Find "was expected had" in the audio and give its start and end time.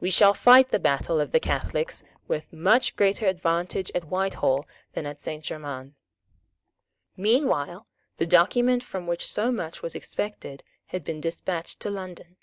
9.80-11.04